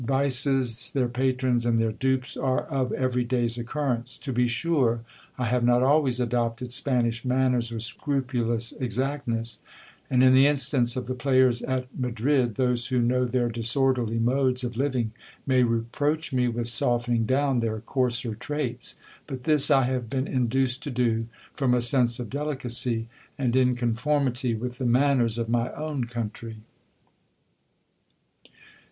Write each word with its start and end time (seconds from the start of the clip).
Vices, 0.03 0.89
their 0.89 1.07
patrons, 1.07 1.63
and 1.63 1.77
their 1.77 1.91
dupes, 1.91 2.35
are 2.35 2.63
of 2.69 2.91
every 2.93 3.23
day's 3.23 3.59
occurrence. 3.59 4.17
To 4.17 4.33
be 4.33 4.47
sure, 4.47 5.01
I 5.37 5.45
have 5.45 5.63
not 5.63 5.83
always 5.83 6.19
adopted 6.19 6.71
Spanish 6.71 7.23
manners 7.23 7.71
with 7.71 7.83
scrupulous 7.83 8.71
exactness; 8.71 9.59
and 10.09 10.23
in 10.23 10.33
the 10.33 10.47
instance 10.47 10.95
of 10.95 11.05
the 11.05 11.13
players 11.13 11.61
at 11.61 11.85
Madrid, 11.95 12.55
those 12.55 12.87
who 12.87 12.99
know 12.99 13.25
their 13.25 13.49
disorderly 13.49 14.17
modes 14.17 14.63
of 14.63 14.75
living 14.75 15.11
may 15.45 15.61
reproach 15.61 16.33
me 16.33 16.47
with 16.47 16.67
softening 16.67 17.27
down 17.27 17.59
their 17.59 17.79
coarser 17.79 18.33
traits: 18.33 18.95
but 19.27 19.43
this 19.43 19.69
I 19.69 19.83
have 19.83 20.09
been 20.09 20.27
induced 20.27 20.81
to 20.81 20.89
do 20.89 21.27
from 21.53 21.75
a 21.75 21.79
sense 21.79 22.19
of 22.19 22.27
delicacy, 22.31 23.07
and 23.37 23.55
in 23.55 23.75
conformity 23.75 24.55
with 24.55 24.79
the 24.79 24.85
manners 24.87 25.37
of 25.37 25.47
my 25.47 25.71
own 25.75 26.05
country. 26.05 26.57